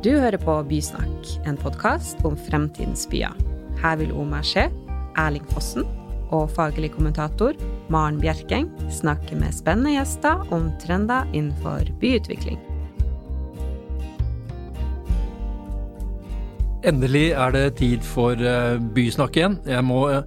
[0.00, 3.34] Du hører på Bysnakk, en podkast om fremtidens byer.
[3.82, 4.62] Her vil Omar Skje,
[5.20, 5.84] Erling Fossen
[6.32, 7.52] og faglig kommentator
[7.92, 12.56] Maren Bjerkeng snakke med spennende gjester om trender innenfor byutvikling.
[16.88, 19.60] Endelig er det tid for eh, bysnakk igjen.
[19.68, 20.24] Jeg må eh,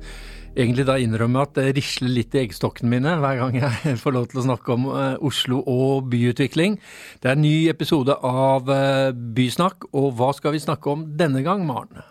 [0.54, 4.30] egentlig da innrømme at det risler litt i eggstokkene mine hver gang jeg får lov
[4.32, 6.80] til å snakke om uh, Oslo og byutvikling.
[7.22, 11.44] Det er en ny episode av uh, Bysnakk, og hva skal vi snakke om denne
[11.46, 12.06] gang, Maren?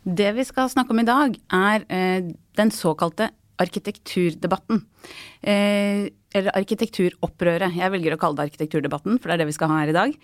[0.00, 4.78] Det vi skal snakke om i dag, er uh, den såkalte arkitekturdebatten.
[5.44, 7.74] eller arkitekturopprøret.
[7.76, 9.96] Jeg velger å kalle det arkitekturdebatten, for det er det vi skal ha her i
[9.98, 10.14] dag.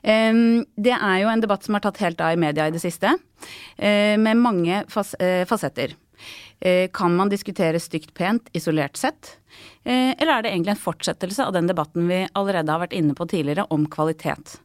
[0.00, 3.12] det er jo en debatt som har tatt helt av i media i det siste,
[3.76, 5.92] med mange fasetter.
[6.60, 9.36] Eh, kan man diskutere stygt pent isolert sett?
[9.84, 13.16] Eh, eller er det egentlig en fortsettelse av den debatten vi allerede har vært inne
[13.16, 14.56] på tidligere om kvalitet?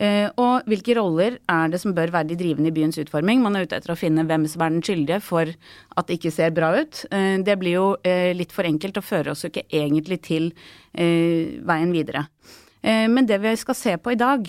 [0.00, 3.42] Eh, og hvilke roller er det som bør være de drivende i byens utforming?
[3.44, 6.32] Man er ute etter å finne hvem som er den skyldige for at det ikke
[6.32, 7.04] ser bra ut.
[7.12, 7.88] Det blir jo
[8.32, 10.48] litt for enkelt og fører oss jo ikke egentlig til
[10.96, 12.24] veien videre.
[12.82, 14.48] Men det vi skal se på i dag,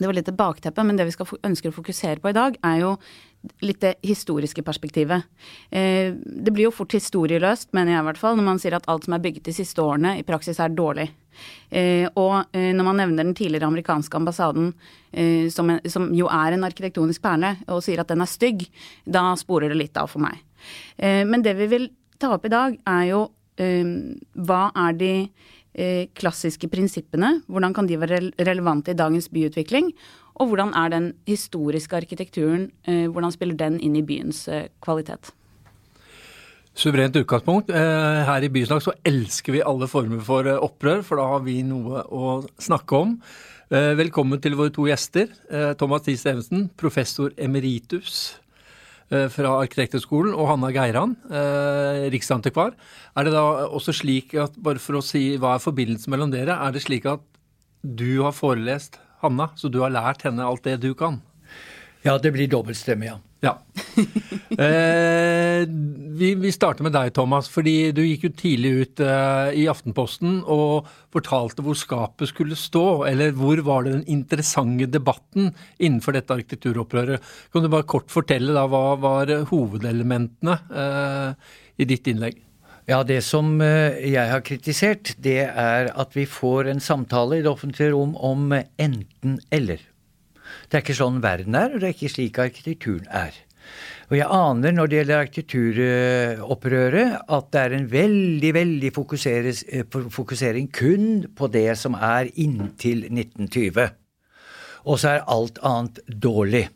[0.00, 2.60] det var litt et bakteppe, men det vi skal ønsker å fokusere på i dag,
[2.60, 2.92] er jo
[3.64, 5.22] litt det historiske perspektivet.
[5.70, 8.88] Eh, det blir jo fort historieløst, mener jeg i hvert fall, når man sier at
[8.90, 11.08] alt som er bygget de siste årene, i praksis er dårlig.
[11.70, 14.74] Eh, og eh, når man nevner den tidligere amerikanske ambassaden,
[15.50, 18.60] som, som jo er en arkitektonisk perle, og sier at den er stygg,
[19.02, 20.36] da sporer det litt av for meg.
[21.02, 21.88] Men det vi vil
[22.22, 23.24] ta opp i dag, er jo
[23.58, 25.10] hva er de
[26.14, 27.40] klassiske prinsippene?
[27.50, 29.90] Hvordan kan de være relevante i dagens byutvikling?
[30.40, 35.34] Og hvordan er den historiske arkitekturen, eh, hvordan spiller den inn i byens eh, kvalitet?
[36.72, 37.68] Suverent utgangspunkt.
[37.68, 41.60] Eh, her i Byslag så elsker vi alle former for opprør, for da har vi
[41.66, 43.16] noe å snakke om.
[43.70, 45.28] Velkommen til våre to gjester.
[45.78, 48.32] Thomas Thies Evensen, professor emeritus
[49.06, 51.12] fra Arkitekthøgskolen, og Hanna Geiran,
[52.10, 52.74] riksantikvar.
[53.14, 56.58] Er det da også slik at, bare for å si hva er forbindelsen mellom dere,
[56.58, 57.22] er det slik at
[57.86, 61.20] du har forelest Hanna, så du har lært henne alt det du kan?
[62.06, 63.18] Ja, det blir dobbeltstemme, ja.
[63.44, 63.58] Ja.
[64.60, 65.62] Eh,
[66.18, 67.46] vi, vi, starter med deg, Thomas.
[67.48, 73.06] fordi Du gikk jo tidlig ut eh, i Aftenposten og fortalte hvor skapet skulle stå.
[73.08, 77.24] Eller hvor var det den interessante debatten innenfor dette arkitekturopprøret?
[77.54, 82.42] Kan du bare kort fortelle da, hva var hovedelementene eh, i ditt innlegg?
[82.90, 87.44] Ja, Det som eh, jeg har kritisert, det er at vi får en samtale i
[87.44, 89.84] det offentlige rom om enten-eller.
[90.66, 93.38] Det er ikke sånn verden er, og det er ikke slik arkitekturen er.
[94.10, 100.70] Og jeg aner når det gjelder arkitekturopprøret, at det er en veldig, veldig eh, fokusering
[100.74, 103.86] kun på det som er inntil 1920.
[104.90, 106.66] Og så er alt annet dårlig.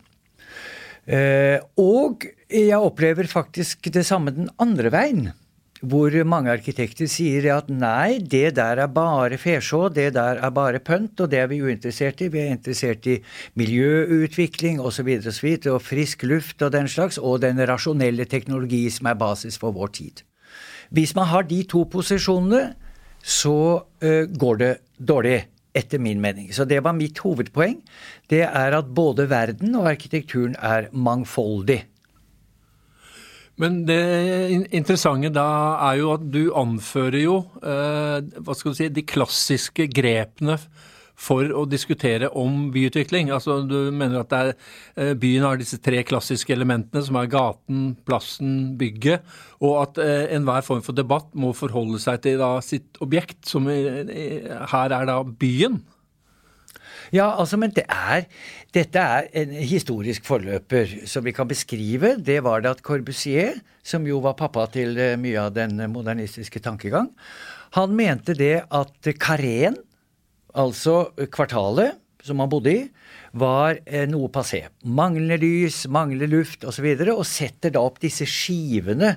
[1.10, 5.34] Eh, og jeg opplever faktisk det samme den andre veien
[5.90, 10.80] hvor mange arkitekter sier at nei, det der er bare fesjå, det der er bare
[10.80, 12.30] pønt, og det er vi uinteressert i.
[12.32, 13.18] Vi er interessert i
[13.60, 15.10] miljøutvikling osv.
[15.18, 19.18] Og, så og, og frisk luft og den slags, og den rasjonelle teknologi som er
[19.20, 20.24] basis for vår tid.
[20.94, 22.74] Hvis man har de to posisjonene,
[23.24, 25.42] så uh, går det dårlig.
[25.74, 26.52] Etter min mening.
[26.54, 27.80] Så det var mitt hovedpoeng.
[28.30, 31.80] Det er at både verden og arkitekturen er mangfoldig.
[33.60, 34.00] Men det
[34.75, 35.47] interessante da
[35.91, 40.59] er jo at du anfører jo eh, hva skal du si, de klassiske grepene
[41.15, 43.31] for å diskutere om byutvikling.
[43.31, 44.53] Altså Du mener at er,
[44.98, 49.22] eh, byen har disse tre klassiske elementene, som er gaten, plassen, bygget,
[49.62, 53.70] og at eh, enhver form for debatt må forholde seg til da, sitt objekt, som
[53.70, 55.78] her er da byen.
[57.14, 58.25] Ja, altså, men det er,
[58.75, 62.16] dette er en historisk forløper som vi kan beskrive.
[62.19, 66.62] Det var det at Corbusier, som jo var pappa til eh, mye av den modernistiske
[66.64, 67.12] tankegang,
[67.78, 69.76] han mente det at kareen,
[70.55, 72.82] altså kvartalet som han bodde i,
[73.37, 74.64] var eh, noe passé.
[74.82, 76.70] Mangler lys, mangler luft osv.
[76.70, 79.14] Og, så videre, og setter da opp disse skivene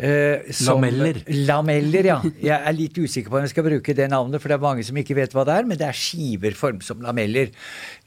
[0.00, 1.18] Eh, som, lameller.
[1.44, 2.16] Lameller, ja.
[2.40, 4.84] Jeg er litt usikker på om jeg skal bruke det navnet, for det er mange
[4.86, 7.52] som ikke vet hva det er, men det er skiver formet som lameller.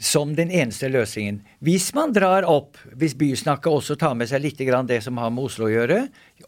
[0.02, 1.44] Som den eneste løsningen.
[1.62, 5.46] Hvis man drar opp, hvis Bysnakket også tar med seg litt det som har med
[5.46, 6.00] Oslo å gjøre,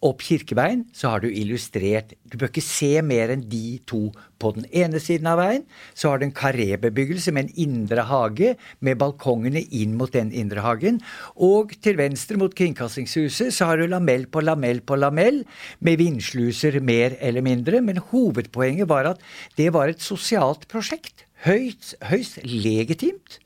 [0.06, 4.09] opp Kirkeveien, så har du illustrert Du bør ikke se mer enn de to.
[4.41, 5.63] På den ene siden av veien
[5.95, 10.63] så har du en karébebyggelse med en indre hage, med balkongene inn mot den indre
[10.65, 11.00] hagen.
[11.39, 15.34] Og til venstre mot Kringkastingshuset så har du lamell på lamell på lamell,
[15.79, 17.81] med vindsluser mer eller mindre.
[17.81, 19.23] Men hovedpoenget var at
[19.59, 21.25] det var et sosialt prosjekt.
[21.45, 23.39] Høyst, høyst legitimt.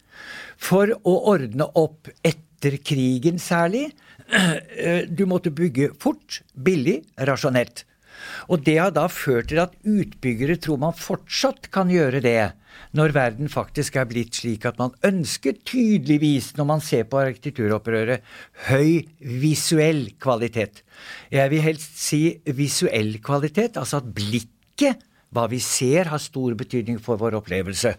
[0.60, 3.90] For å ordne opp etter krigen særlig.
[5.18, 7.82] Du måtte bygge fort, billig, rasjonelt.
[8.50, 12.52] Og det har da ført til at utbyggere tror man fortsatt kan gjøre det,
[12.96, 18.24] når verden faktisk er blitt slik at man ønsker tydeligvis, når man ser på arkitekturopprøret,
[18.70, 20.84] høy visuell kvalitet.
[21.34, 22.24] Jeg vil helst si
[22.58, 27.94] visuell kvalitet, altså at blikket, hva vi ser, har stor betydning for vår opplevelse.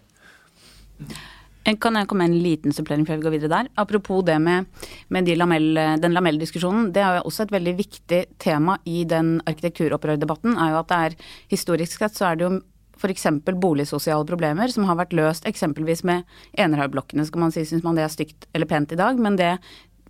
[1.79, 3.69] Kan jeg komme med en liten supplering før vi går videre der?
[3.79, 4.65] Apropos det med,
[5.09, 5.69] med de lamell,
[6.01, 6.89] den lamelldiskusjonen.
[6.95, 10.57] Det er jo også et veldig viktig tema i den arkitekturopprørdebatten.
[10.57, 11.17] er jo at det er
[11.51, 12.59] Historisk sett så er det jo
[13.01, 13.27] f.eks.
[13.61, 16.25] boligsosiale problemer som har vært løst eksempelvis med
[16.59, 17.25] enerhaugblokkene.
[17.27, 19.55] Skal man si syns man det er stygt eller pent i dag, men det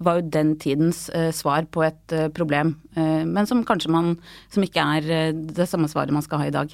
[0.01, 2.75] var jo den tidens uh, svar på et uh, problem.
[2.97, 4.15] Uh, men som kanskje man
[4.49, 6.73] Som ikke er det samme svaret man skal ha i dag.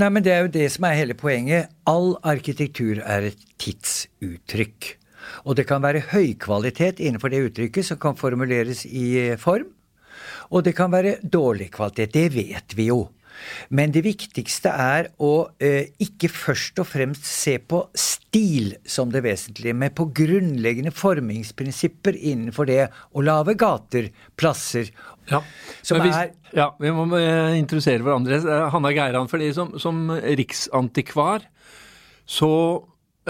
[0.00, 1.70] Nei, men det er jo det som er hele poenget.
[1.90, 4.94] All arkitektur er et tidsuttrykk.
[5.44, 9.68] Og det kan være høykvalitet innenfor det uttrykket som kan formuleres i form.
[10.50, 12.14] Og det kan være dårlig kvalitet.
[12.14, 13.04] Det vet vi jo.
[13.72, 19.22] Men det viktigste er å eh, ikke først og fremst se på stil som det
[19.24, 22.82] vesentlige, men på grunnleggende formingsprinsipper innenfor det
[23.16, 24.90] å lage gater, plasser
[25.30, 25.42] ja.
[25.86, 28.40] Som vi, er Ja, vi må eh, introdusere hverandre.
[28.40, 31.46] Eh, Hanna Geiran, fordi som, som riksantikvar
[32.30, 32.50] så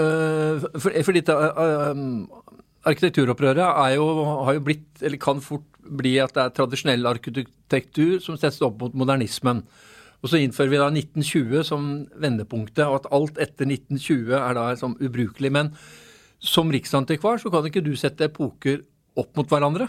[0.01, 2.01] øh, for, for dette øh,
[2.89, 4.07] Arkitekturopprøret er jo,
[4.47, 8.79] har jo blitt, eller kan fort bli at det er tradisjonell arkitektur som settes opp
[8.81, 9.61] mot modernismen.
[10.21, 14.67] Og så innfører vi da 1920 som vendepunktet, og at alt etter 1920 er da
[14.81, 15.53] sånn ubrukelig.
[15.53, 15.75] Men
[16.41, 18.81] som riksantikvar så kan ikke du sette epoker
[19.21, 19.89] opp mot hverandre.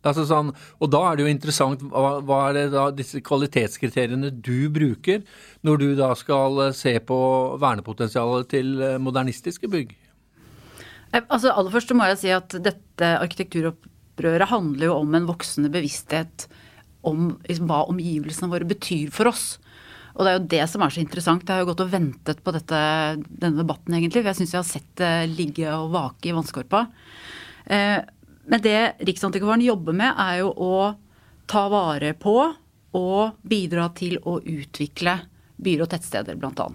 [0.00, 4.30] Altså sånn, og da er det jo interessant hva, hva er det da disse kvalitetskriteriene
[4.32, 5.20] du bruker
[5.66, 7.18] når du da skal eh, se på
[7.60, 9.92] vernepotensialet til eh, modernistiske bygg?
[11.12, 15.72] Eh, altså Aller først må jeg si at dette arkitekturopprøret handler jo om en voksende
[15.74, 16.46] bevissthet
[17.04, 19.58] om liksom, hva omgivelsene våre betyr for oss.
[20.16, 21.44] Og det er jo det som er så interessant.
[21.44, 22.80] Jeg har jo gått og ventet på dette,
[23.28, 24.22] denne debatten, egentlig.
[24.22, 26.82] For jeg syns jeg har sett det ligge og vake i vannskorpa.
[27.70, 28.00] Eh,
[28.46, 28.78] men det
[29.08, 30.74] Riksantikvaren jobber med, er jo å
[31.50, 32.36] ta vare på
[32.96, 35.18] og bidra til å utvikle
[35.60, 36.68] byer og tettsteder, bl.a.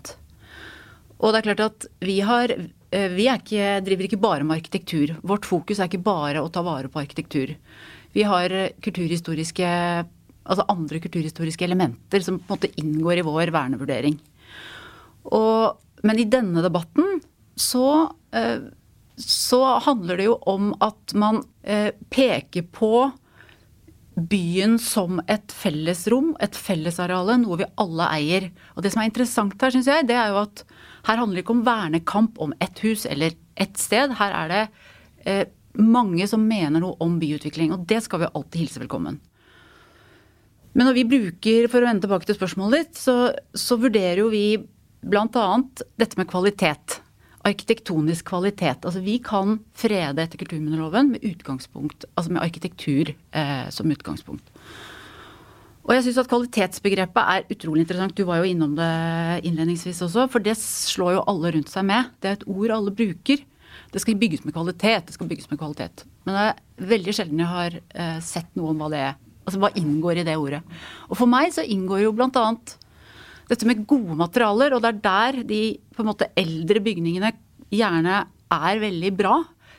[1.16, 5.16] Og det er klart at vi har eh, vi ikke, driver ikke bare med arkitektur.
[5.24, 7.56] Vårt fokus er ikke bare å ta vare på arkitektur.
[8.16, 8.52] Vi har
[8.84, 9.72] kulturhistoriske
[10.46, 14.18] altså andre kulturhistoriske elementer som på en måte inngår i vår vernevurdering.
[15.34, 17.20] Og, men i denne debatten
[17.58, 18.68] så, eh,
[19.18, 23.12] så handler det jo om at man eh, peker på
[24.16, 28.50] byen som et fellesrom, et fellesareale, noe vi alle eier.
[28.76, 30.64] Og det som er interessant her, syns jeg, det er jo at
[31.08, 34.16] her handler det ikke om vernekamp om ett hus eller ett sted.
[34.20, 34.64] Her er det
[35.28, 35.46] eh,
[35.80, 39.20] mange som mener noe om byutvikling, og det skal vi alltid hilse velkommen.
[40.76, 44.32] Men når vi bruker, for å vende tilbake til spørsmålet ditt, så, så vurderer jo
[44.32, 44.48] vi
[45.06, 45.48] bl.a.
[46.00, 47.00] dette med kvalitet.
[47.46, 48.86] Arkitektonisk kvalitet.
[48.88, 54.50] Altså vi kan frede etter kulturminneloven med altså med arkitektur eh, som utgangspunkt.
[55.86, 58.16] Og jeg syns at kvalitetsbegrepet er utrolig interessant.
[58.18, 58.90] Du var jo innom det
[59.46, 62.10] innledningsvis også, for det slår jo alle rundt seg med.
[62.18, 63.44] Det er et ord alle bruker.
[63.94, 65.06] Det skal bygges med kvalitet.
[65.06, 66.08] Det skal bygges med kvalitet.
[66.26, 69.14] Men det er veldig sjelden jeg har eh, sett noe om hva det er
[69.46, 70.64] Altså hva inngår i det ordet.
[71.06, 72.72] Og for meg så inngår jo blant annet
[73.50, 75.62] dette med gode materialer, og det er der de
[75.96, 77.34] på en måte eldre bygningene
[77.74, 78.24] gjerne
[78.56, 79.36] er veldig bra.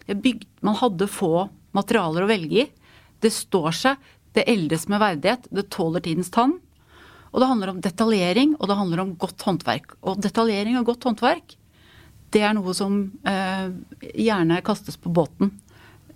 [0.07, 2.69] Bygd, man hadde få materialer å velge i.
[3.23, 6.59] Det står seg, det eldes med verdighet, det tåler tidens tann.
[7.33, 9.97] Og det handler om detaljering, og det handler om godt håndverk.
[10.07, 11.57] Og detaljering og godt håndverk,
[12.35, 13.67] det er noe som eh,
[14.15, 15.53] gjerne kastes på båten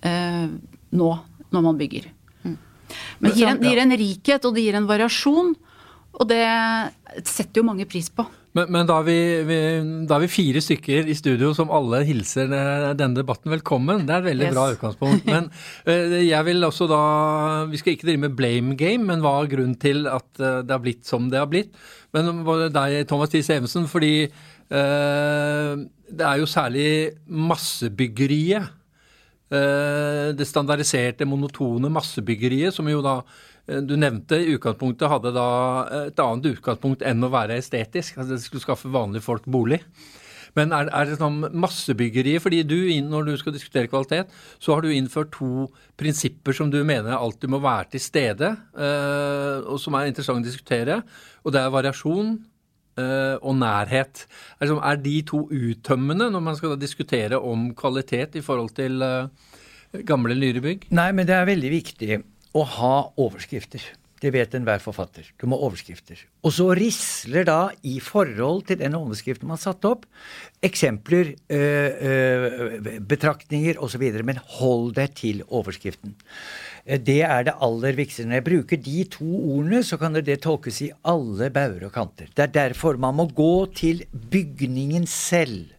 [0.05, 0.47] eh,
[0.91, 1.11] nå
[1.51, 2.09] når man bygger.
[3.21, 5.53] Men det gir, en, det gir en rikhet, og det gir en variasjon.
[6.19, 6.43] Og det
[7.29, 8.27] setter jo mange pris på.
[8.57, 9.59] Men, men da, er vi, vi,
[10.11, 12.51] da, er vi, fire stykker i studio som alle hilser
[12.99, 14.03] denne debatten velkommen.
[14.09, 14.57] Det er et veldig yes.
[14.57, 15.29] bra utgangspunkt.
[15.31, 15.47] Men
[15.87, 17.03] uh, jeg vil også da
[17.71, 20.75] Vi skal ikke drive med blame game, men hva er grunnen til at uh, det
[20.75, 21.79] har blitt som det har blitt?
[22.17, 22.43] Men
[22.75, 25.75] deg, Thomas Thies Evensen, fordi eh,
[26.11, 26.89] det er jo særlig
[27.31, 28.67] massebyggeriet
[29.51, 33.50] Eh, det standardiserte, monotone massebyggeriet, som jo da eh,
[33.87, 35.49] du nevnte i utgangspunktet hadde da
[36.07, 38.19] et annet utgangspunkt enn å være estetisk.
[38.19, 39.83] altså Det skulle skaffe vanlige folk bolig.
[40.59, 44.85] Men er, er det sånn massebyggeriet fordi du, når du skal diskutere kvalitet, så har
[44.85, 45.69] du innført to
[46.01, 50.49] prinsipper som du mener alltid må være til stede, eh, og som er interessant å
[50.49, 51.01] diskutere.
[51.45, 52.35] Og det er variasjon
[52.99, 54.25] eh, og nærhet.
[54.63, 59.49] Liksom, er de to uttømmende når man skal diskutere om kvalitet i forhold til eh,
[60.07, 60.91] gamle, nyere bygg?
[60.97, 62.23] Nei, men det er veldig viktig
[62.57, 63.83] å ha overskrifter.
[64.21, 65.25] Det vet enhver forfatter.
[65.41, 66.19] Du må ha overskrifter.
[66.45, 70.05] Og så risler da, i forhold til den overskriften man satte opp,
[70.65, 74.05] eksempler, øh, øh, betraktninger osv.
[74.29, 76.13] Men hold deg til overskriften.
[76.85, 78.29] Det er det aller viktigste.
[78.29, 82.29] Når jeg bruker de to ordene, så kan det tolkes i alle bauger og kanter.
[82.35, 85.73] Det er derfor man må gå til bygningen selv.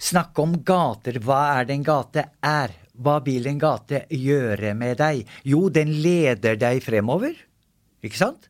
[0.00, 1.20] Snakke om gater.
[1.20, 2.72] Hva er det en gate er?
[2.92, 5.24] Hva vil en gate gjøre med deg?
[5.48, 7.32] Jo, den leder deg fremover.
[8.04, 8.48] Ikke sant?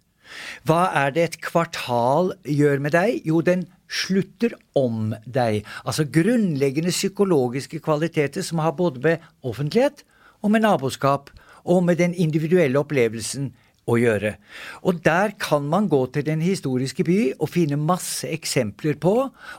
[0.66, 3.20] Hva er det et kvartal gjør med deg?
[3.28, 5.62] Jo, den slutter om deg.
[5.84, 10.02] Altså grunnleggende psykologiske kvaliteter som har både med offentlighet
[10.42, 11.30] og med naboskap
[11.62, 13.52] og med den individuelle opplevelsen
[13.90, 14.36] å gjøre.
[14.86, 19.14] Og der kan man gå til den historiske by og finne masse eksempler på,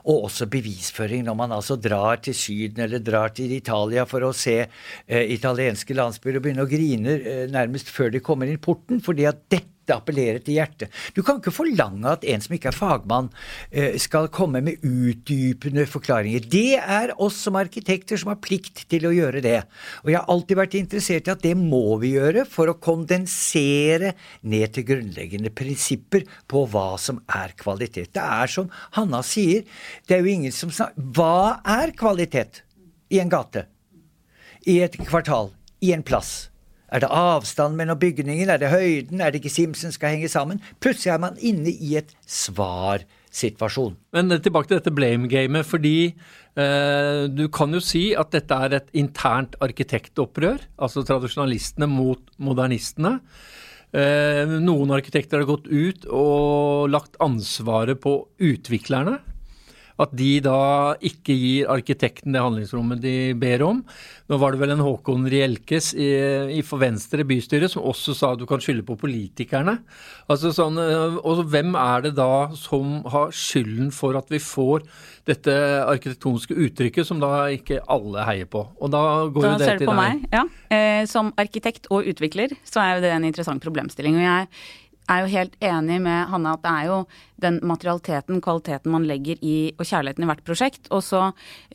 [0.07, 4.31] og også bevisføring når man altså drar til Syden eller drar til Italia for å
[4.35, 9.03] se eh, italienske landsbyer og begynne å grine eh, nærmest før de kommer inn porten,
[9.03, 10.91] fordi at dette dette appellerer til hjertet.
[11.13, 13.29] Du kan ikke forlange at en som ikke er fagmann,
[13.71, 16.39] eh, skal komme med utdypende forklaringer.
[16.49, 19.63] Det er oss som arkitekter som har plikt til å gjøre det.
[20.03, 24.13] Og jeg har alltid vært interessert i at det må vi gjøre for å kondensere
[24.41, 28.13] ned til grunnleggende prinsipper på hva som er kvalitet.
[28.13, 29.63] Det er som Hanna sier,
[30.07, 32.63] det er jo ingen som snakker Hva er kvalitet
[33.09, 33.67] i en gate?
[34.65, 35.51] I et kvartal?
[35.83, 36.52] I en plass?
[36.93, 38.51] Er det avstand mellom bygningen?
[38.53, 39.21] Er det høyden?
[39.21, 40.61] Er det ikke Simpson skal henge sammen?
[40.83, 43.95] Plutselig er man inne i et svarsituasjon.
[44.13, 48.93] Men tilbake til dette blame-gamet, fordi eh, du kan jo si at dette er et
[48.93, 50.67] internt arkitektopprør.
[50.77, 53.17] Altså tradisjonalistene mot modernistene.
[53.93, 59.17] Eh, noen arkitekter har gått ut og lagt ansvaret på utviklerne.
[60.01, 63.83] At de da ikke gir arkitekten det handlingsrommet de ber om.
[64.31, 66.09] Nå var det vel en Håkon Rielkes i,
[66.57, 69.77] i For Venstre bystyre som også sa at du kan skylde på politikerne.
[70.31, 74.87] Altså sånn, eh, og hvem er det da som har skylden for at vi får
[75.27, 75.53] dette
[75.85, 78.65] arkitektoniske uttrykket som da ikke alle heier på?
[78.81, 80.01] Og da går da jo det ser du til på deg.
[80.01, 80.45] meg, ja.
[80.73, 84.17] Eh, som arkitekt og utvikler så er jo det en interessant problemstilling.
[84.17, 84.47] og jeg
[85.11, 86.99] er jo helt enig med Hanne at det er jo
[87.43, 90.87] den materialiteten, kvaliteten man legger i, og kjærligheten i hvert prosjekt.
[90.91, 91.25] Og så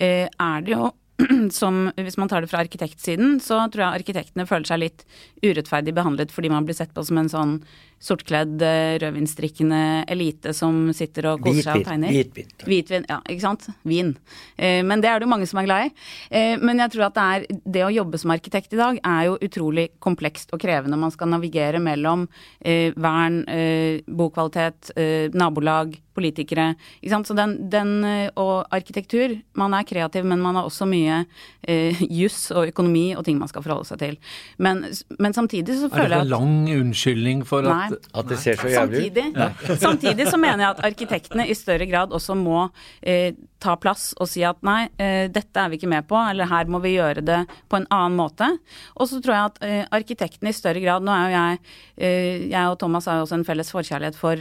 [0.00, 0.90] eh, er det jo
[1.50, 5.02] som Hvis man tar det fra arkitektsiden, så tror jeg arkitektene føler seg litt
[5.42, 7.54] urettferdig behandlet fordi man blir sett på som en sånn
[8.00, 8.62] sortkledd,
[9.02, 12.14] rødvinsdrikkende elite som sitter og koser seg og tegner.
[12.14, 12.50] Hvitvin.
[12.64, 13.69] Hvitvin, ja, ikke sant.
[13.88, 14.14] Vin.
[14.57, 15.93] Eh, men det er det jo mange som er glad i.
[16.31, 19.28] Eh, men jeg tror at det er det å jobbe som arkitekt i dag er
[19.28, 21.00] jo utrolig komplekst og krevende.
[21.00, 22.28] Man skal navigere mellom
[22.61, 26.73] eh, vern, eh, bokvalitet, eh, nabolag, politikere.
[26.99, 27.28] Ikke sant?
[27.31, 31.21] Så den, den eh, og arkitektur Man er kreativ, men man har også mye
[31.62, 34.17] eh, juss og økonomi og ting man skal forholde seg til.
[34.62, 34.85] Men,
[35.19, 37.88] men samtidig så Er føler det jeg en at lang unnskyldning for Nei.
[37.92, 39.18] At At det ser så jævlig ut.
[39.18, 42.68] Samtidig, samtidig så mener jeg at arkitektene i større grad også må
[43.02, 46.49] eh, ta plass og si at nei, eh, dette er vi ikke med på, eller
[46.50, 47.38] her må vi gjøre det
[47.71, 48.49] på en annen måte.
[48.97, 51.59] Og så tror jeg at eh, arkitektene i større grad Nå er jo jeg
[51.97, 54.41] eh, Jeg og Thomas har jo også en felles forkjærlighet for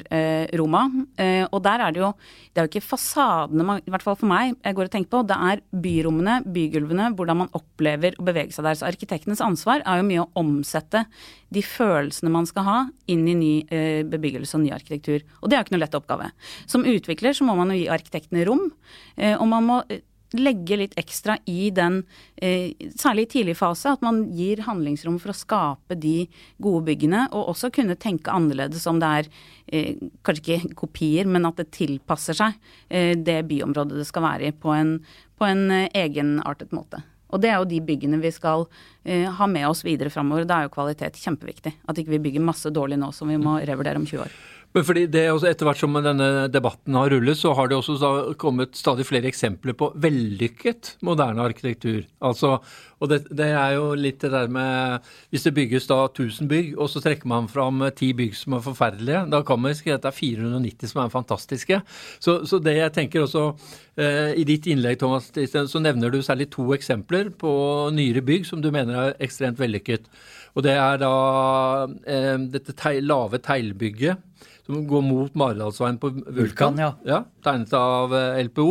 [0.58, 0.84] Roma.
[1.52, 2.10] Og der er det jo
[2.54, 5.24] Det er jo ikke fasadene i hvert fall for meg, jeg går og tenker på.
[5.28, 8.78] Det er byrommene, bygulvene, hvordan man opplever å bevege seg der.
[8.80, 11.04] Så arkitektenes ansvar er jo mye å omsette
[11.54, 12.78] de følelsene man skal ha,
[13.12, 13.52] inn i ny
[14.10, 15.26] bebyggelse og ny arkitektur.
[15.42, 16.32] Og det er jo ikke noe lett oppgave.
[16.66, 18.68] Som utvikler så må man jo gi arkitektene rom,
[19.18, 20.04] og man må eh,
[20.36, 22.02] legge litt ekstra i den,
[22.36, 26.28] eh, særlig i tidlig fase, at man gir handlingsrom for å skape de
[26.60, 29.30] gode byggene, og også kunne tenke annerledes om det er
[29.68, 32.58] eh, kanskje ikke kopier, men at det tilpasser seg
[32.90, 34.98] eh, det byområdet det skal være i på en,
[35.38, 37.04] på en eh, egenartet måte.
[37.28, 40.46] Og det er jo de byggene vi skal uh, ha med oss videre framover.
[40.48, 41.74] Da er jo kvalitet kjempeviktig.
[41.84, 44.38] At ikke vi bygger masse dårlig nå som vi må revurdere om 20 år.
[44.76, 48.36] Men fordi det også Etter hvert som denne debatten har rullet, så har det også
[48.40, 52.04] kommet stadig flere eksempler på vellykket moderne arkitektur.
[52.22, 52.58] Altså,
[53.02, 56.72] og det, det er jo litt det der med Hvis det bygges da 1000 bygg,
[56.78, 60.06] og så trekker man fram ti bygg som er forferdelige, da kan man skrive at
[60.06, 61.82] det er 490 som er fantastiske.
[62.20, 63.50] Så, så det jeg tenker også
[63.98, 67.52] eh, I ditt innlegg Thomas, så nevner du særlig to eksempler på
[67.96, 70.10] nyere bygg som du mener er ekstremt vellykket.
[70.58, 71.14] Og det er da
[72.10, 74.26] eh, dette te lave teglbygget
[74.68, 76.36] som går mot Maridalsveien på Vulkan.
[76.38, 76.92] Vulkan, ja.
[77.08, 77.22] ja.
[77.46, 78.68] Tegnet av eh, LPO.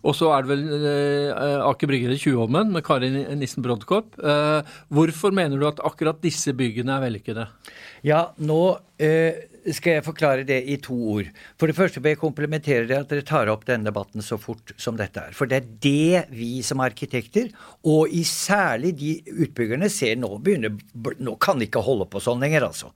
[0.00, 4.16] Og så er det vel eh, Aker Brygge eller Tjuvholmen med Karin Nissen Brodkopp.
[4.20, 7.46] Eh, hvorfor mener du at akkurat disse byggene er vellykkede?
[8.06, 8.60] Ja, nå
[9.00, 11.28] eh, skal jeg forklare det i to ord.
[11.60, 14.72] For det første vil jeg komplementere det at dere tar opp denne debatten så fort
[14.80, 15.36] som dette er.
[15.36, 17.50] For det er det vi som arkitekter,
[17.88, 20.76] og i særlig de utbyggerne, ser nå begynner
[21.20, 22.90] Nå kan de ikke holde på sånn lenger, altså.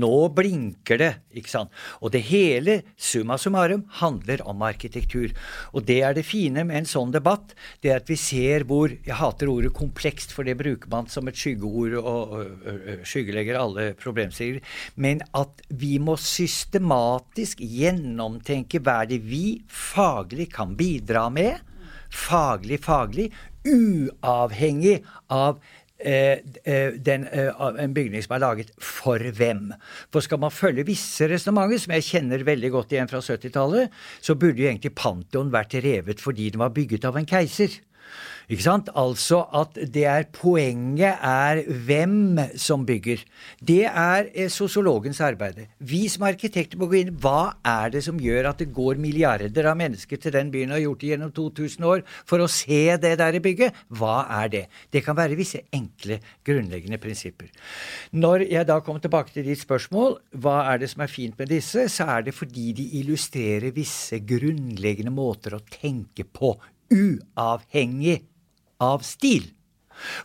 [0.00, 1.72] Nå blinker det, ikke sant.
[2.00, 5.34] Og det hele, summa summarum, handler om arkitektur.
[5.74, 8.90] Og det er det fine med en sånn debatt, det er at vi ser hvor
[8.90, 12.36] Jeg hater ordet komplekst, for det bruker man som et skyggeord og,
[13.06, 14.64] skyggelegger alle problemstillinger.
[15.00, 21.60] Men at vi må systematisk gjennomtenke hva det vi faglig kan bidra med,
[22.10, 23.28] faglig, faglig,
[23.66, 24.96] uavhengig
[25.30, 25.60] av
[25.98, 27.50] eh, eh, den, eh,
[27.84, 29.68] en bygning som er laget for hvem.
[30.10, 33.92] For skal man følge visse resonnementer, som jeg kjenner veldig godt igjen fra 70-tallet,
[34.24, 37.78] så burde jo egentlig Pantheon vært revet fordi den var bygget av en keiser.
[38.50, 38.88] Ikke sant?
[38.98, 43.20] Altså at det er poenget er hvem som bygger.
[43.62, 45.60] Det er eh, sosiologens arbeid.
[45.78, 49.68] Vi som arkitekter må gå inn hva er det som gjør at det går milliarder
[49.70, 52.80] av mennesker til den byen og har gjort det gjennom 2000 år for å se
[53.04, 53.78] det der i bygget?
[54.00, 54.64] Hva er det?
[54.90, 57.52] Det kan være visse enkle, grunnleggende prinsipper.
[58.18, 61.54] Når jeg da kommer tilbake til ditt spørsmål, hva er det som er fint med
[61.54, 66.56] disse, så er det fordi de illustrerer visse grunnleggende måter å tenke på
[66.90, 68.18] uavhengig
[68.80, 69.50] av stil.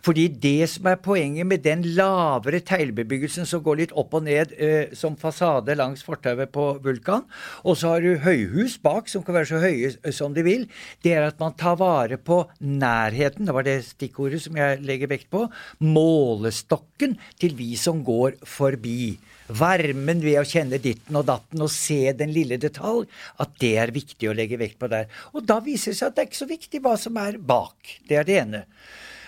[0.04, 4.54] Fordi det som er poenget med den lavere teglbebyggelsen som går litt opp og ned
[4.56, 7.26] eh, som fasade langs fortauet på Vulkan,
[7.64, 10.66] og så har du høyhus bak som kan være så høye eh, som de vil,
[11.04, 15.12] det er at man tar vare på nærheten, det var det stikkordet som jeg legger
[15.12, 15.46] vekt på,
[15.84, 19.16] målestokken til vi som går forbi.
[19.46, 23.06] Varmen ved å kjenne ditten og datten og se den lille detalj,
[23.42, 25.06] at det er viktig å legge vekt på der.
[25.34, 27.98] Og da viser det seg at det er ikke så viktig hva som er bak.
[28.08, 28.64] Det er det ene.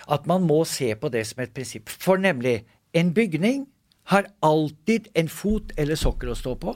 [0.09, 1.89] At man må se på det som et prinsipp.
[1.89, 2.63] For nemlig,
[2.97, 3.67] en bygning
[4.09, 6.73] har alltid en fot eller sokkel å stå på.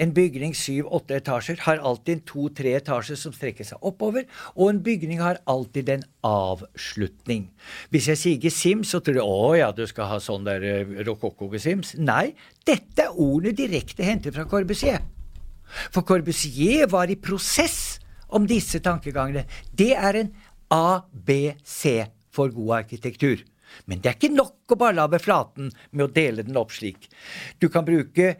[0.00, 5.20] En bygning syv-åtte etasjer har alltid to-tre etasjer som strekker seg oppover, og en bygning
[5.20, 7.48] har alltid en avslutning.
[7.92, 10.96] Hvis jeg sier gesims, så tror du å ja, du skal ha sånn der uh,
[11.06, 11.94] rokokko-gesims.
[12.00, 12.34] Nei,
[12.68, 15.04] dette er ordene direkte hentet fra Corbusier.
[15.90, 17.98] For Corbusier var i prosess
[18.32, 19.46] om disse tankegangene.
[19.76, 20.34] Det er en
[20.72, 23.44] ABC for god arkitektur.
[23.90, 27.08] Men det er ikke nok å bare lage flaten med å dele den opp slik.
[27.58, 28.36] Du kan bruke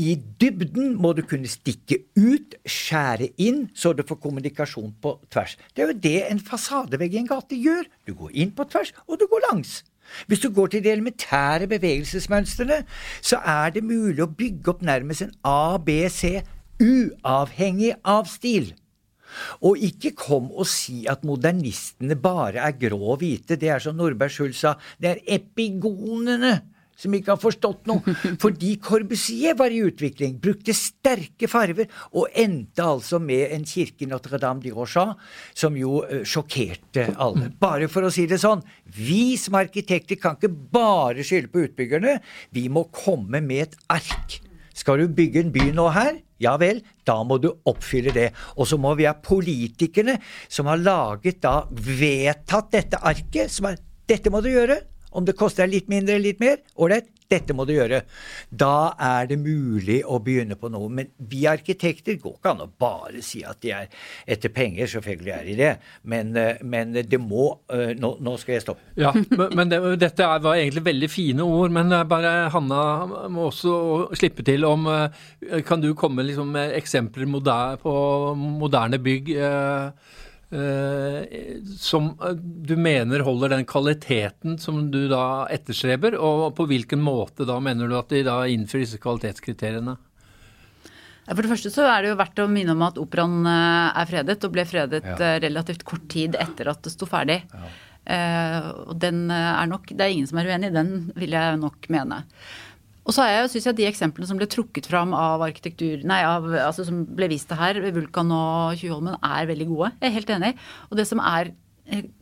[0.00, 5.56] i dybden må du kunne stikke ut, skjære inn, så du får kommunikasjon på tvers.
[5.74, 7.88] Det er jo det en fasadevegg i en gate gjør.
[8.08, 9.80] Du går inn på tvers, og du går langs.
[10.26, 12.80] Hvis du går til de elementære bevegelsesmønstrene,
[13.20, 16.40] så er det mulig å bygge opp nærmest en ABC
[16.80, 18.72] uavhengig av stil.
[19.66, 23.58] Og ikke kom og si at modernistene bare er grå og hvite.
[23.60, 26.58] Det er som Nordberg Schulz sa, det er epigonene
[27.00, 28.14] som ikke har forstått noe.
[28.42, 34.10] Fordi Corbusier var i utvikling, brukte sterke farver, og endte altså med en kirke i
[34.10, 35.16] Notre-Dame de Rochat
[35.56, 37.50] som jo uh, sjokkerte alle.
[37.60, 42.18] Bare for å si det sånn, vi som arkitekter kan ikke bare skylde på utbyggerne,
[42.54, 44.40] vi må komme med et ark.
[44.76, 46.20] Skal du bygge en by nå her?
[46.40, 48.30] Ja vel, da må du oppfylle det.
[48.56, 50.16] Og så må vi ha politikerne
[50.48, 54.80] som har laget da, vedtatt dette arket, som er dette må du gjøre.
[55.10, 58.02] Om det koster deg litt mindre eller litt mer, ålreit, dette må du gjøre.
[58.50, 60.90] Da er det mulig å begynne på noe.
[60.90, 63.90] Men vi arkitekter går ikke an å bare si at de er
[64.26, 64.90] etter penger.
[64.90, 65.72] Selvfølgelig er de det,
[66.10, 68.94] men, eh, men det må eh, nå, nå, skal jeg stoppe.
[68.98, 69.12] Ja,
[69.58, 71.74] men det, dette var egentlig veldig fine ord.
[71.74, 72.82] Men eh, bare Hanna
[73.30, 73.76] må også
[74.18, 74.88] slippe til om
[75.66, 77.28] Kan du komme liksom med eksempler
[77.80, 77.92] på
[78.34, 79.30] moderne bygg?
[80.50, 87.02] Eh, som eh, du mener holder den kvaliteten som du da etterstreber, og på hvilken
[87.02, 89.94] måte da mener du at de da innfører disse kvalitetskriteriene?
[91.30, 94.10] For det første så er det jo verdt å minne om at operaen eh, er
[94.10, 95.36] fredet, og ble fredet ja.
[95.44, 97.44] relativt kort tid etter at det sto ferdig.
[97.54, 97.70] Ja.
[98.88, 101.86] og den er nok Det er ingen som er uenig i den, vil jeg nok
[101.92, 102.24] mene.
[103.10, 106.84] Og så synes jeg de eksemplene som ble trukket fram av arkitektur, nei, av, altså
[106.86, 109.88] som ble vist her, Vulkan og Tjuvholmen, er veldig gode.
[109.98, 110.50] Jeg er helt enig.
[110.86, 111.50] Og det som, er,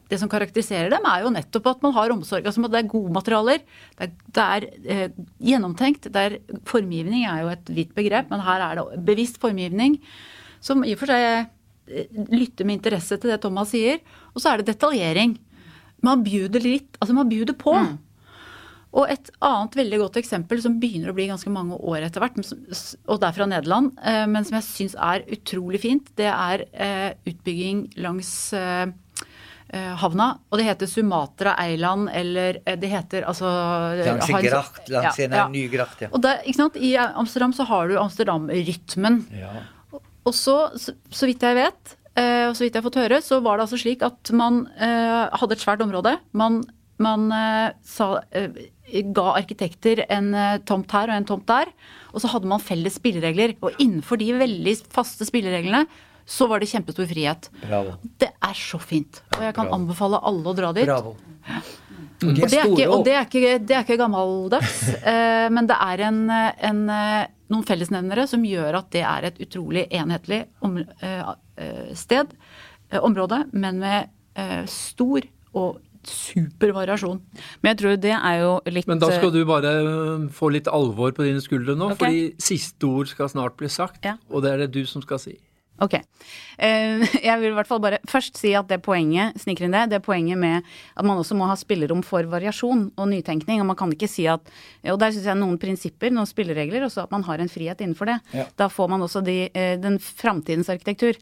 [0.08, 2.48] det som karakteriserer dem, er jo nettopp at man har omsorg.
[2.48, 3.60] Altså at det er gode materialer.
[3.98, 5.20] Det er, det er eh,
[5.50, 6.08] gjennomtenkt.
[6.14, 6.38] Det er,
[6.72, 10.00] formgivning er jo et vidt begrep, men her er det bevisst formgivning.
[10.64, 11.28] Som i og for seg
[11.92, 14.00] eh, lytter med interesse til det Thomas sier.
[14.32, 15.36] Og så er det detaljering.
[16.00, 17.76] Man bjuder litt, altså man bjuder på.
[17.76, 17.96] Mm.
[18.98, 22.38] Og et annet veldig godt eksempel som begynner å bli ganske mange år etter hvert,
[22.38, 26.64] og det er fra Nederland, eh, men som jeg syns er utrolig fint, det er
[26.72, 28.88] eh, utbygging langs eh,
[30.00, 30.30] havna.
[30.48, 33.50] Og det heter Sumatra Eiland, eller det heter altså
[34.00, 36.08] Langs en gracht, langs en ny gracht, ja.
[36.08, 39.20] Og der, ikke sant, I Amsterdam så har du Amsterdam-rytmen.
[39.36, 39.52] Ja.
[40.24, 43.38] Og så, så, så vidt jeg vet, og så vidt jeg har fått høre, så
[43.44, 46.16] var det altså slik at man eh, hadde et svært område.
[46.36, 46.62] Man,
[46.98, 48.50] man eh, sa, eh,
[49.14, 51.72] ga arkitekter en eh, tomt her og en tomt der.
[52.12, 53.56] Og så hadde man felles spilleregler.
[53.62, 55.84] Og innenfor de veldig faste spillereglene
[56.28, 57.48] så var det kjempestor frihet.
[57.62, 57.96] Bravo.
[58.20, 59.22] Det er så fint.
[59.38, 59.78] Og jeg kan Bravo.
[59.78, 60.88] anbefale alle å dra dit.
[60.88, 61.14] Bravo.
[62.18, 64.78] Og det er ikke, og det er ikke, det er ikke gammeldags,
[65.12, 69.38] eh, men det er en, en, eh, noen fellesnevnere som gjør at det er et
[69.44, 71.30] utrolig enhetlig om, eh,
[71.62, 72.34] eh, sted,
[72.90, 74.14] eh, område, men med
[74.70, 75.24] stor
[75.58, 77.20] og super variasjon.
[77.62, 80.68] Men jeg tror det er jo litt Men da skal du bare øh, få litt
[80.70, 81.98] alvor på dine skuldre nå, okay.
[81.98, 84.16] fordi siste ord skal snart bli sagt, Ja.
[84.30, 85.36] og det er det du som skal si.
[85.78, 85.94] Ok.
[86.58, 89.84] Eh, Jeg vil i hvert fall bare først si at det poenget sniker inn det,
[89.92, 90.66] det poenget med
[90.98, 93.62] at man også må ha spillerom for variasjon og nytenkning.
[93.62, 94.42] Og man kan ikke si at
[94.88, 98.10] Og der syns jeg noen prinsipper, noen spilleregler, også at man har en frihet innenfor
[98.10, 98.18] det.
[98.34, 98.46] Ja.
[98.58, 101.18] Da får man også de, eh, den framtidens arkitektur.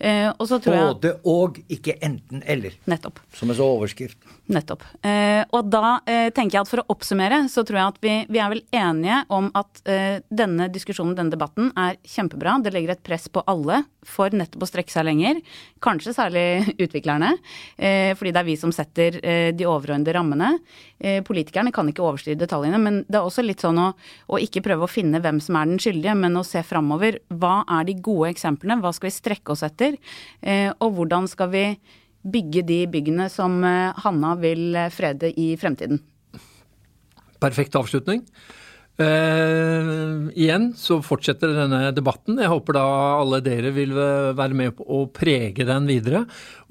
[0.00, 3.20] Eh, Og så tror jeg Både og, ikke enten eller, Nettopp.
[3.34, 4.16] som en så overskrift.
[4.48, 4.82] Nettopp.
[5.52, 5.98] Og da
[6.32, 9.18] tenker jeg at for å oppsummere, så tror jeg at vi, vi er vel enige
[9.34, 9.82] om at
[10.30, 12.56] denne diskusjonen, denne debatten, er kjempebra.
[12.64, 15.40] Det legger et press på alle for nettopp å strekke seg lenger.
[15.84, 16.44] Kanskje særlig
[16.84, 17.32] utviklerne,
[17.76, 20.52] eh, fordi det er vi som setter eh, de overordnede rammene.
[20.98, 23.88] Eh, politikerne kan ikke overstyre detaljene, men det er også litt sånn å,
[24.28, 27.20] å ikke prøve å finne hvem som er den skyldige, men å se framover.
[27.28, 28.80] Hva er de gode eksemplene?
[28.82, 29.98] Hva skal vi strekke oss etter?
[30.78, 31.64] Og hvordan skal vi
[32.28, 36.00] bygge de byggene som Hanna vil frede i fremtiden.
[37.38, 38.24] Perfekt avslutning.
[38.98, 39.90] Eh,
[40.34, 42.40] igjen så fortsetter denne debatten.
[42.42, 42.84] Jeg håper da
[43.20, 46.24] alle dere vil være med på å prege den videre.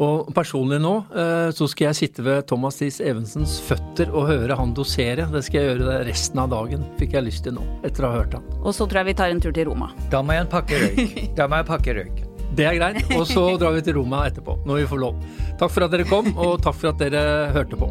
[0.03, 4.59] Og personlig nå eh, så skal jeg sitte ved Thomas Thies Evensens føtter og høre
[4.59, 5.29] han dosere.
[5.31, 8.19] Det skal jeg gjøre resten av dagen, fikk jeg lyst til nå, etter å ha
[8.21, 8.49] hørt han.
[8.59, 9.93] Og så tror jeg vi tar en tur til Roma.
[10.11, 11.21] Da må jeg pakke røyk.
[11.39, 12.21] Da må jeg pakke røyk.
[12.57, 13.01] Det er greit.
[13.15, 15.23] Og så drar vi til Roma etterpå, når vi får lov.
[15.63, 17.23] Takk for at dere kom, og takk for at dere
[17.55, 17.89] hørte på.